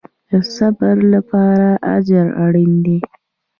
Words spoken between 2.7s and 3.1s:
دی